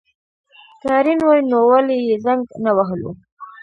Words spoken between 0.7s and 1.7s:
که اړين وای نو